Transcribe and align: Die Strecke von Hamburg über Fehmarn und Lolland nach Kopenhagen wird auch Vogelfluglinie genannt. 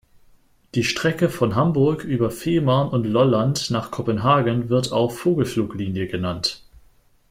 Die 0.73 0.83
Strecke 0.83 1.29
von 1.29 1.53
Hamburg 1.55 2.03
über 2.03 2.31
Fehmarn 2.31 2.89
und 2.89 3.05
Lolland 3.05 3.69
nach 3.69 3.91
Kopenhagen 3.91 4.67
wird 4.67 4.91
auch 4.91 5.11
Vogelfluglinie 5.11 6.07
genannt. 6.07 6.63